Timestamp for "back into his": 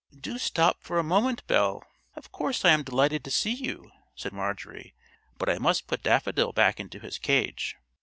6.53-7.19